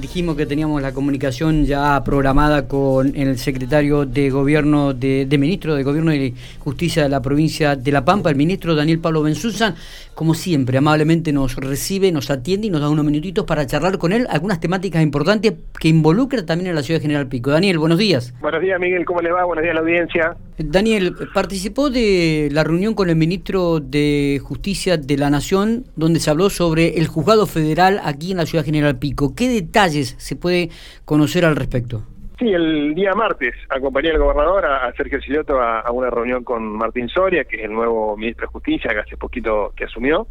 [0.00, 5.82] Dijimos que teníamos la comunicación ya programada con el secretario de Gobierno, de, Ministro de
[5.82, 9.74] Gobierno y Justicia de la provincia de La Pampa, el ministro Daniel Pablo Benzuzan.
[10.14, 14.12] Como siempre, amablemente nos recibe, nos atiende y nos da unos minutitos para charlar con
[14.12, 17.50] él algunas temáticas importantes que involucran también a la ciudad de General Pico.
[17.50, 18.34] Daniel, buenos días.
[18.40, 19.44] Buenos días, Miguel, ¿cómo le va?
[19.44, 20.36] Buenos días a la audiencia.
[20.58, 26.30] Daniel, participó de la reunión con el ministro de Justicia de la Nación, donde se
[26.30, 29.34] habló sobre el juzgado federal aquí en la ciudad de General Pico.
[29.34, 30.70] ¿Qué detalles se puede
[31.04, 32.02] conocer al respecto?
[32.38, 37.08] Sí, el día martes acompañé al gobernador a, Sergio Siloto a, una reunión con Martín
[37.08, 40.26] Soria, que es el nuevo ministro de Justicia, que hace poquito que asumió.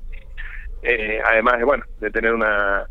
[0.84, 2.86] Eh, además de, bueno, de tener una,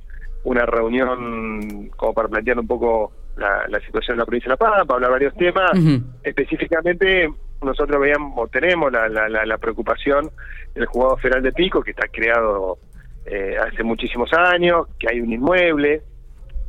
[0.44, 4.86] una reunión como para plantear un poco la, situación de la provincia de La Paz,
[4.86, 5.72] para hablar varios temas.
[6.22, 7.28] Específicamente,
[7.62, 10.30] nosotros veíamos, tenemos la, la, preocupación
[10.74, 12.78] del juzgado federal de Pico, que está creado
[13.26, 16.02] eh, hace muchísimos años, que hay un inmueble.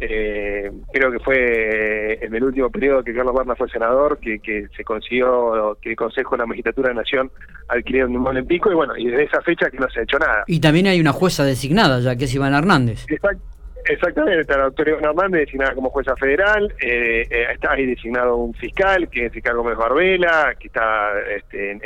[0.04, 4.68] Eh, creo que fue en el último periodo que Carlos Barna fue senador, que, que
[4.76, 7.32] se consiguió que el Consejo de la Magistratura de Nación
[7.68, 10.04] adquiriera un inmueble en Pico, y bueno, y desde esa fecha que no se ha
[10.04, 10.44] hecho nada.
[10.48, 13.06] Y también hay una jueza designada, ya que es Iván Hernández.
[13.08, 13.44] Exacto.
[13.86, 18.38] Exactamente, está la doctora Iván Hernández designada como jueza federal, eh, eh, está ahí designado
[18.38, 21.80] un fiscal, que es fiscal Gómez Barbela, que está este,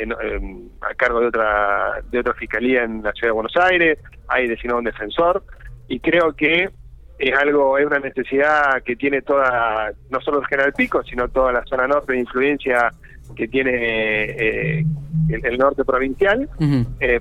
[0.81, 4.79] a cargo de otra de otra fiscalía en la ciudad de Buenos Aires, hay designado
[4.79, 5.43] un defensor,
[5.87, 6.69] y creo que
[7.17, 11.51] es algo, es una necesidad que tiene toda, no solo el General Pico, sino toda
[11.51, 12.91] la zona norte de influencia
[13.35, 14.85] que tiene eh,
[15.29, 16.47] el, norte provincial,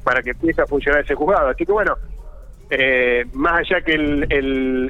[0.03, 1.49] para que empiece a funcionar ese juzgado.
[1.49, 1.97] Así que bueno,
[2.71, 4.27] eh, más allá que el,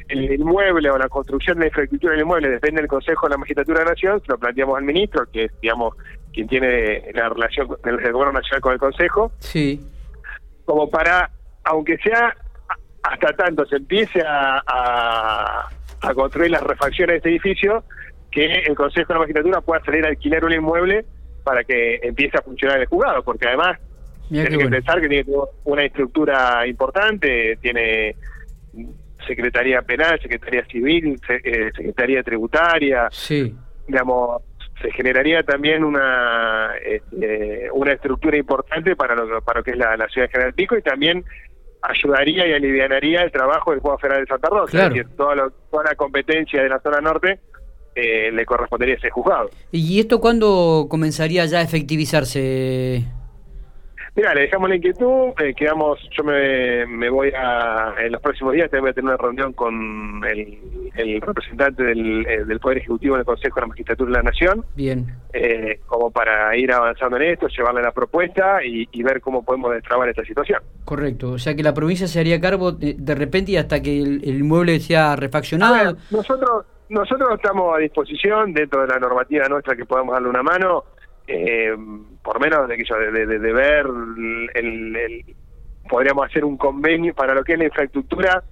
[0.07, 3.37] el, inmueble o la construcción de la infraestructura del inmueble depende del Consejo de la
[3.37, 5.93] Magistratura de la Nación, se lo planteamos al ministro, que es, digamos,
[6.33, 9.81] quien tiene la relación del Gobierno Nacional con el Consejo, sí.
[10.63, 11.29] como para,
[11.63, 12.35] aunque sea
[13.11, 14.61] hasta tanto se empiece a,
[16.01, 17.83] a, construir las refacciones de este edificio,
[18.31, 21.05] que el Consejo de la Magistratura pueda salir a alquilar un inmueble
[21.43, 23.79] para que empiece a funcionar el juzgado, porque además
[24.29, 25.25] tiene que pensar que tiene
[25.63, 28.15] una estructura importante, tiene
[29.27, 33.07] Secretaría Penal, Secretaría Civil, eh, Secretaría Tributaria.
[33.11, 33.55] Sí.
[33.87, 34.41] Digamos,
[34.81, 39.95] se generaría también una este, una estructura importante para lo, para lo que es la,
[40.09, 41.23] ciudad de General Pico y también
[41.89, 44.83] ayudaría y alivianaría el trabajo del Juego Federal de Santa Rosa.
[44.83, 45.35] Es decir, toda,
[45.71, 47.39] toda la competencia de la zona norte
[47.95, 49.49] eh, le correspondería a ese juzgado.
[49.71, 53.03] ¿Y esto cuándo comenzaría ya a efectivizarse?
[54.15, 58.53] Mira, le dejamos la inquietud, eh, quedamos, yo me, me, voy a, en los próximos
[58.53, 63.25] días voy a tener una reunión con el, representante del, eh, del, Poder Ejecutivo del
[63.25, 64.65] Consejo de la Magistratura de la Nación.
[64.73, 65.05] Bien.
[65.33, 70.07] Eh, como para ir avanzando en esto, llevarle la propuesta y, ver cómo podemos destrabar
[70.07, 70.61] esta situación.
[70.85, 74.23] Correcto, o sea que la provincia se haría cargo de, repente y hasta que el,
[74.23, 75.97] inmueble sea refaccionado.
[76.09, 80.85] nosotros, nosotros estamos a disposición dentro de la normativa nuestra que podamos darle una mano
[81.27, 81.75] eh,
[82.23, 83.85] por menos de, que yo, de, de, ver
[84.55, 85.25] el,
[85.89, 88.43] podríamos hacer un convenio para lo que es la infraestructura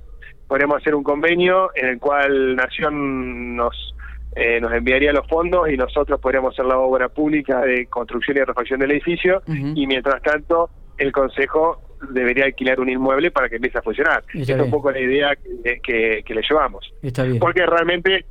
[0.48, 3.96] podríamos hacer un convenio en el cual Nación nos
[4.36, 8.42] eh, nos enviaría los fondos y nosotros podríamos hacer la obra pública de construcción y
[8.42, 13.78] refacción del edificio y mientras tanto el Consejo debería alquilar un inmueble para que empiece
[13.78, 14.24] a funcionar.
[14.34, 16.94] Es un poco la idea que, que, le llevamos.
[17.40, 18.26] Porque realmente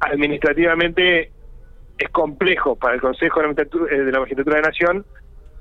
[0.00, 1.30] administrativamente
[1.98, 3.48] es complejo para el Consejo de la
[4.20, 5.04] Magistratura, de, la Nación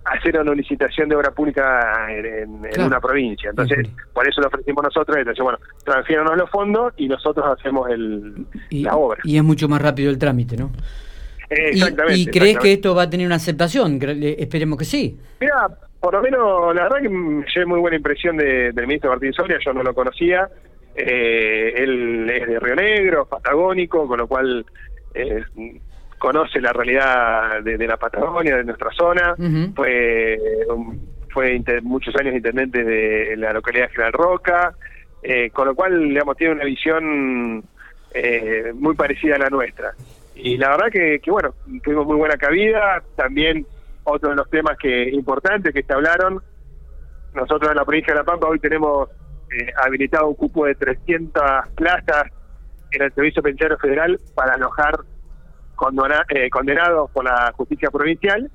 [0.06, 3.50] hacer una licitación de obra pública en, una provincia.
[3.50, 5.18] Entonces, por eso lo ofrecimos nosotros.
[5.18, 9.22] Entonces, bueno, transfiéranos los fondos y nosotros hacemos el, la obra.
[9.24, 10.72] Y es mucho más rápido el trámite, ¿no?
[11.50, 12.20] Exactamente.
[12.20, 14.00] ¿Y, crees que esto va a tener una aceptación?
[14.02, 15.18] Esperemos que sí.
[15.40, 19.34] Mira, por lo menos, la verdad que me llevé muy buena impresión del ministro Martín
[19.34, 20.50] Soria, yo no lo conocía.
[20.96, 24.66] Eh, él es de Río Negro, patagónico, con lo cual
[25.14, 25.44] eh,
[26.24, 29.36] conoce la realidad de, la Patagonia, de nuestra zona,
[29.76, 30.40] fue
[31.34, 34.74] fue muchos años intendente de la localidad de General Roca,
[35.22, 37.62] eh, con lo cual, digamos, tiene una visión
[38.14, 39.96] eh, muy parecida a la nuestra.
[40.34, 43.66] Y la verdad que, bueno, tuvimos muy buena cabida, también
[44.06, 46.42] otro de los temas que importantes que se hablaron,
[47.34, 49.10] nosotros en la provincia de La Pampa hoy tenemos
[49.52, 51.44] eh, habilitado un cupo de 300
[51.76, 52.31] plazas
[52.92, 55.00] en el Servicio Penitenciario Federal para alojar
[56.30, 58.50] eh, condenados por la justicia provincial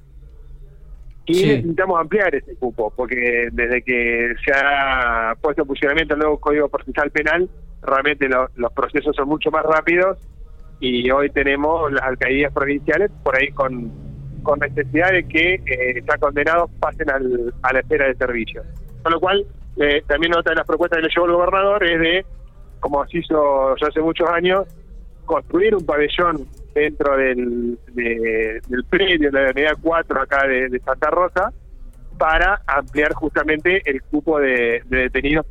[1.27, 6.41] y necesitamos ampliar ese cupo, porque desde que se ha puesto en funcionamiento el nuevo
[6.41, 7.49] Código Procesal Penal,
[7.83, 10.19] realmente los procesos son mucho más rápidos
[10.81, 13.93] y hoy tenemos las alcaldías provinciales por ahí con,
[14.43, 18.63] con necesidad de que eh, ya condenados pasen al, a la espera de servicio.
[19.03, 19.45] Con lo cual,
[19.77, 22.27] eh, también otra de las propuestas que le llevó el gobernador es de
[22.81, 24.67] como se hizo ya hace muchos años,
[25.25, 26.47] construir un pabellón
[26.79, 31.53] dentro del, del predio de la unidad 4 acá de, Santa Rosa
[32.17, 35.47] para ampliar justamente el cupo de, detenidos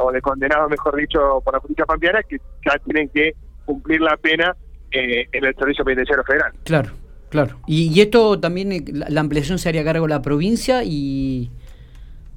[0.00, 3.34] o de condenados, mejor dicho, por la justicia pampeana que ya tienen que
[3.64, 4.56] cumplir la pena
[4.90, 6.52] eh, en el Servicio Penitenciario Federal.
[6.64, 6.90] Claro,
[7.28, 7.60] claro.
[7.66, 11.50] Y, esto también, eh, la, ampliación se haría cargo de la provincia y...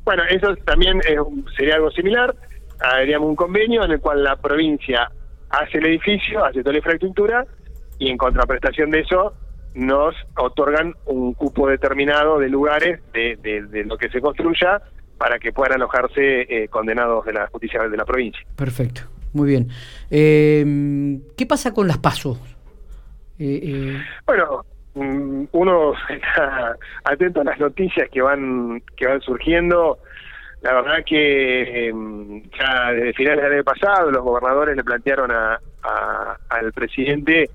[0.04, 1.00] Bueno, eso también
[1.56, 2.36] sería algo similar.
[2.80, 5.10] Haríamos un convenio en el cual la provincia
[5.50, 7.46] hace el edificio, hace toda la infraestructura
[8.00, 9.34] y en contraprestación de eso
[9.74, 14.82] nos otorgan un cupo determinado de lugares de, de, lo que se construya
[15.18, 18.42] para que puedan alojarse eh, condenados de la justicia de la provincia.
[18.56, 19.02] Perfecto,
[19.34, 19.70] muy bien.
[20.12, 22.40] Eh, ¿Qué pasa con las pasos?
[23.40, 24.64] Eh, bueno,
[24.94, 30.00] mm, uno está atento a las noticias que van que van surgiendo.
[30.62, 35.60] La verdad que em, ya desde finales del año pasado los gobernadores le plantearon a,
[36.50, 37.50] al presidente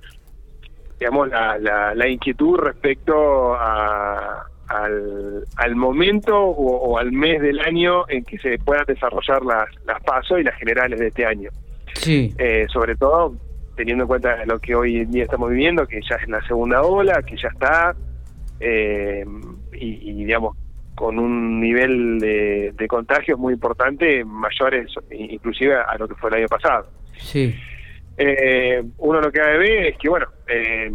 [0.98, 1.58] digamos, la,
[1.94, 8.84] la, inquietud respecto a, al, momento o, al mes del año en que se puedan
[8.86, 11.50] desarrollar las, las pasos y las generales de este año.
[11.94, 12.34] Sí.
[12.38, 13.34] Eh, sobre todo
[13.76, 16.82] teniendo en cuenta lo que hoy en día estamos viviendo, que ya es la segunda
[16.82, 17.94] ola, que ya está,
[18.58, 19.24] eh,
[19.72, 20.56] y, digamos,
[20.96, 26.36] con un nivel de, de contagios muy importante, mayores inclusive a lo que fue el
[26.38, 26.88] año pasado.
[27.18, 27.54] Sí.
[28.18, 30.90] Eh, uno lo que ve es que, bueno, eh,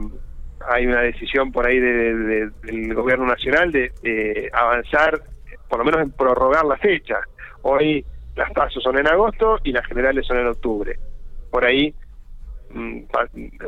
[0.67, 5.21] hay una decisión por ahí del gobierno nacional de, avanzar,
[5.69, 7.21] por lo menos en prorrogar la fecha.
[7.61, 8.05] Hoy
[8.35, 10.99] las pasos son en agosto y las generales son en octubre.
[11.49, 11.93] Por ahí,
[12.71, 12.99] mm,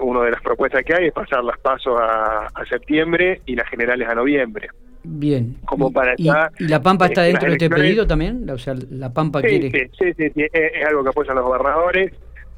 [0.01, 4.07] una de las propuestas que hay es pasar las pasos a, septiembre y las generales
[4.09, 4.69] a noviembre.
[5.03, 5.57] Bien.
[5.65, 6.29] Como para ¿Y,
[6.67, 8.49] la Pampa está dentro de este pedido también?
[8.49, 9.69] O sea, la Pampa quiere...
[9.97, 12.11] Sí, sí, sí, es algo que apoyan los gobernadores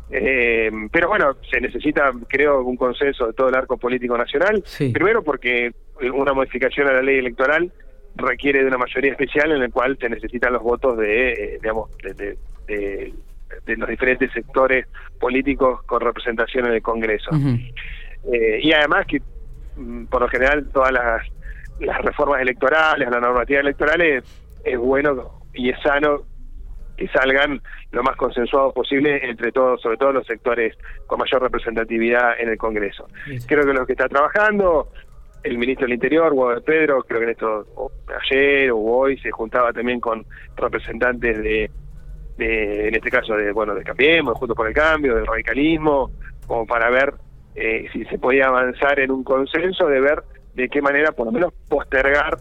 [0.09, 4.63] eh, pero bueno, se necesita, creo, un consenso de todo el arco político nacional.
[4.77, 5.71] Primero porque
[6.13, 7.71] una modificación a la ley electoral
[8.15, 11.89] requiere de una mayoría especial en la cual se necesitan los votos de, eh, digamos,
[11.98, 12.38] de,
[13.68, 14.88] los diferentes sectores
[15.19, 17.31] políticos con representación en el Congreso.
[18.31, 19.21] eh, y además que,
[19.75, 21.21] mm, por lo general, todas las,
[21.80, 24.24] las reformas electorales, la normativa electoral es,
[24.63, 26.24] es bueno y es sano
[26.98, 27.62] que salgan
[27.92, 32.58] lo más consensuados posible entre todos, sobre todo los sectores con mayor representatividad en el
[32.58, 33.08] Congreso.
[33.46, 34.90] Creo que lo que está trabajando,
[35.44, 37.68] el ministro del Interior, Guado Pedro, creo que en esto
[38.22, 41.70] ayer o hoy se juntaba también con representantes de,
[42.40, 46.12] en este caso de bueno de Cambiemos, Juntos por el Cambio, del radicalismo,
[46.48, 47.14] como para ver
[47.56, 50.24] eh, si se podía avanzar en un consenso de ver
[50.56, 52.38] de qué manera por lo menos postergar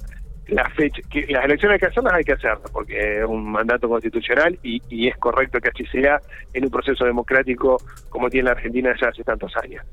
[0.48, 3.88] la fecha, que las elecciones hay que hacerlas, hay que hacerlas, porque es un mandato
[3.88, 6.20] constitucional y, y, es correcto que así sea
[6.52, 7.78] en un proceso democrático
[8.08, 9.84] como tiene la Argentina ya hace tantos años.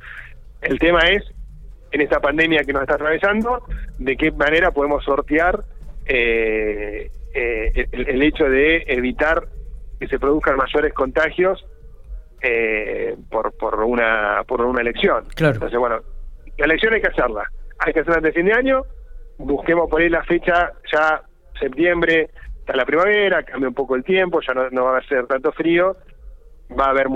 [0.61, 1.23] El tema es,
[1.91, 3.63] en esta pandemia que nos está atravesando,
[3.97, 5.63] de qué manera podemos sortear
[6.05, 9.43] eh, eh, el, hecho de evitar
[9.99, 11.65] que se produzcan mayores contagios
[12.41, 15.25] eh, por, por, una, por una elección.
[15.35, 15.55] Claro.
[15.55, 16.01] Entonces, bueno,
[16.57, 17.49] la elección hay que hacerla.
[17.79, 18.83] Hay que hacerla de fin de año
[19.37, 21.21] busquemos por ahí la fecha ya
[21.59, 25.51] septiembre, está la primavera, cambia un poco el tiempo, ya no, va a ser tanto
[25.51, 25.95] frío,
[26.77, 27.07] va a haber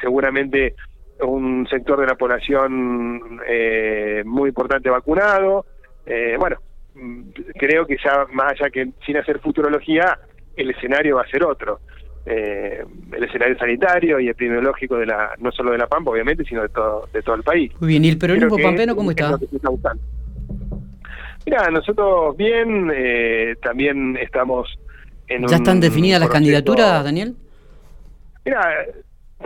[0.00, 0.74] seguramente
[1.20, 5.66] un sector de la población eh, muy importante vacunado.
[6.06, 6.56] Eh, bueno,
[6.94, 7.22] mm,
[7.58, 10.18] creo que ya más allá que sin hacer futurología,
[10.56, 11.80] el escenario va a ser otro.
[12.26, 16.62] Eh, el escenario sanitario y epidemiológico de la no solo de la Pampa obviamente sino
[16.62, 19.36] de todo de todo el país muy bien y el peronismo pampeno cómo está
[21.46, 24.68] Mira, nosotros bien, eh, también estamos
[25.28, 27.34] en ¿Ya están definidas las candidaturas, Daniel?
[28.44, 28.60] Mira,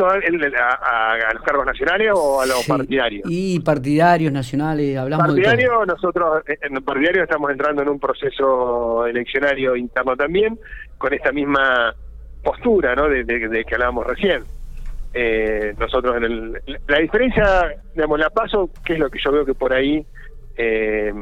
[0.04, 3.28] a, los cargos nacionales o a los partidarios?
[3.28, 9.76] Y partidarios, nacionales, hablamos partidario, nosotros eh, en partidario estamos entrando en un proceso eleccionario
[9.76, 10.58] interno también,
[10.98, 11.94] con esta misma
[12.42, 13.08] postura ¿no?
[13.08, 14.44] de, que hablábamos recién.
[15.14, 19.44] Eh, nosotros en el, la diferencia, digamos, la paso, que es lo que yo veo
[19.44, 20.04] que por ahí
[20.56, 21.12] eh,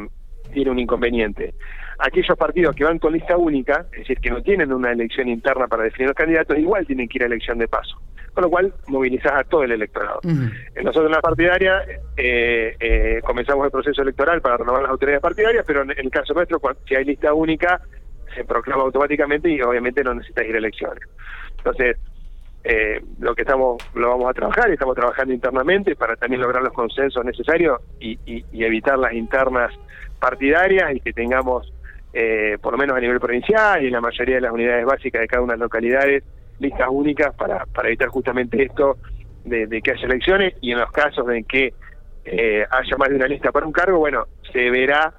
[0.53, 1.55] tiene un inconveniente.
[1.99, 5.67] Aquellos partidos que van con lista única, es decir, que no tienen una elección interna
[5.67, 7.99] para definir los candidatos, igual tienen que ir a elección de paso.
[8.35, 10.21] Con lo cual, movilizás a todo el electorado.
[10.23, 11.83] Nosotros en la partidaria
[12.19, 16.35] eh, eh, comenzamos el proceso electoral para renovar las autoridades partidarias, pero en el caso
[16.35, 17.81] nuestro, si hay lista única,
[18.35, 21.03] se proclama automáticamente y obviamente no necesitas ir a elecciones.
[21.57, 21.97] Entonces,
[22.63, 26.63] eh, lo que estamos lo vamos a trabajar y estamos trabajando internamente para también lograr
[26.63, 29.73] los consensos necesarios y, y evitar las internas
[30.19, 31.73] partidarias y que tengamos,
[32.13, 35.21] eh, por lo menos a nivel provincial y en la mayoría de las unidades básicas
[35.21, 36.25] de cada una de las localidades,
[36.59, 38.97] listas únicas para, para evitar justamente esto
[39.45, 41.73] de, que haya elecciones y en los casos en que
[42.25, 45.13] eh, haya más de una lista para un cargo, bueno, se verá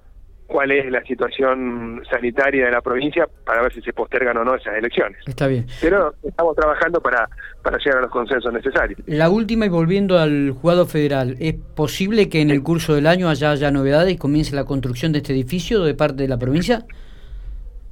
[0.48, 4.56] cuál es la situación sanitaria de la provincia para ver si se postergan o no
[4.56, 5.18] esas elecciones.
[5.28, 5.68] Está bien.
[5.82, 7.30] Pero estamos trabajando para,
[7.62, 9.00] para llegar a los consensos necesarios.
[9.06, 13.30] La última y volviendo al juzgado federal, ¿es posible que en el curso del año
[13.30, 16.86] haya, haya novedades y comience la construcción de este edificio de parte de la provincia?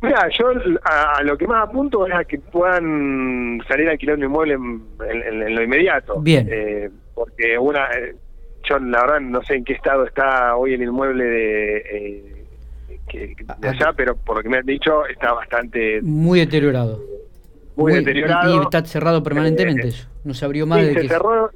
[0.02, 0.52] Mira, yo
[0.84, 5.56] a, lo que más apunto es a que puedan salir a alquilar un inmueble en,
[5.56, 6.22] lo inmediato.
[6.22, 6.48] Bien.
[6.50, 8.16] Eh, porque una, eh,
[8.64, 12.35] yo la verdad no sé en qué estado está hoy el inmueble de, eh,
[13.08, 16.02] que, de allá, pero por lo que me han dicho está bastante...
[16.02, 17.02] Muy deteriorado.
[17.76, 18.56] Muy, deteriorado.
[18.56, 20.08] Y está cerrado permanentemente eso.
[20.24, 21.08] No se abrió más sí, de se que...
[21.10, 21.52] cerró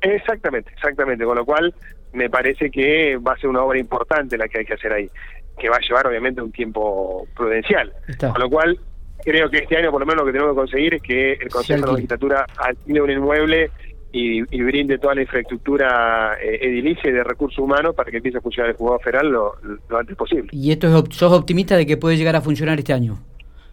[0.00, 1.24] exactamente, exactamente.
[1.24, 1.74] Con lo cual
[2.12, 5.10] me parece que va a ser una obra importante la que hay que hacer ahí,
[5.58, 7.92] que va a llevar obviamente un tiempo prudencial.
[8.06, 8.32] Está.
[8.32, 8.78] Con lo cual
[9.22, 11.48] creo que este año por lo menos lo que tenemos que conseguir es que el
[11.48, 13.70] Consejo de la Legislatura alquile un inmueble
[14.12, 18.38] y, y, brinde toda la infraestructura eh, edilicia y de recursos humanos para que empiece
[18.38, 19.54] a funcionar el juzgado federal lo,
[19.88, 20.48] lo antes posible.
[20.52, 23.18] ¿Y esto es, sos optimista de que puede llegar a funcionar este año?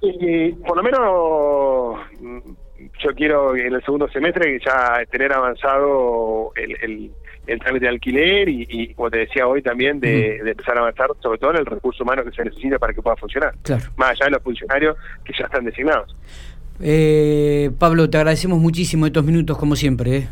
[0.02, 2.56] Y, por lo menos
[3.02, 7.12] yo quiero en el segundo semestre ya tener avanzado el, el,
[7.48, 10.82] el trámite de alquiler y, y, como te decía hoy también, de, de, empezar a
[10.82, 13.54] avanzar sobre todo en el recurso humano que se necesita para que pueda funcionar.
[13.64, 13.84] Claro.
[13.98, 16.16] Más allá de los funcionarios que ya están designados.
[16.82, 20.18] Eh, Pablo, te agradecemos muchísimo estos minutos, como siempre.
[20.18, 20.30] ¿eh?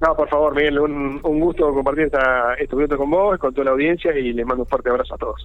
[0.00, 3.66] No, por favor, Miguel, un, un gusto compartir esta, estos minutos con vos, con toda
[3.66, 5.40] la audiencia y les mando un fuerte abrazo a todos.